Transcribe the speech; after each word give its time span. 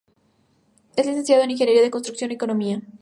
Es 0.95 1.05
licenciado 1.05 1.43
en 1.43 1.51
ingeniería 1.51 1.83
de 1.83 1.91
construcción 1.91 2.31
y 2.31 2.33
economía. 2.33 2.81